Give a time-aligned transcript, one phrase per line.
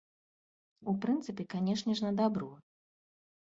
[0.93, 2.53] У прынцыпе, канечне ж, на дабро.